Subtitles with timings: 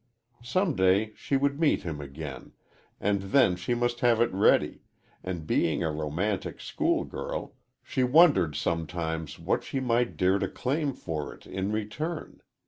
[0.41, 2.53] Some day she would meet him again,
[2.99, 4.81] and then she must have it ready,
[5.23, 11.35] and being a romantic schoolgirl, she wondered sometimes what she might dare to claim for
[11.35, 12.41] it in return.